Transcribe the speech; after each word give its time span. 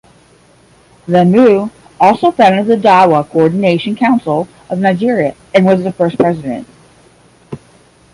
Lemu 1.07 1.69
also 1.99 2.31
founded 2.31 2.65
the 2.65 2.75
Dawah 2.75 3.23
Coordination 3.29 3.95
Council 3.95 4.47
Of 4.67 4.79
Nigeria 4.79 5.35
and 5.53 5.63
was 5.63 5.83
the 5.83 5.93
first 5.93 6.17
President. 6.17 6.67